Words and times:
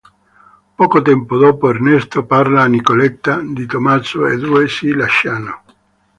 Poco 0.79 1.03
tempo 1.03 1.37
dopo 1.37 1.69
Ernesto 1.69 2.25
parla 2.25 2.63
a 2.63 2.65
Nicoletta 2.65 3.39
di 3.43 3.67
Tommaso 3.67 4.25
e 4.25 4.33
i 4.33 4.39
due 4.39 4.67
si 4.67 4.91
lasciano. 4.95 5.63